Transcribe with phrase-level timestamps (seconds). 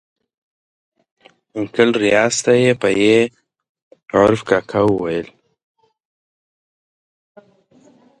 [1.57, 3.15] انکل ریاض ته یې په ي
[4.17, 5.27] عرف کاکا ویل.